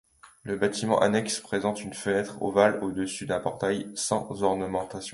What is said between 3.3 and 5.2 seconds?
portail sans ornementations.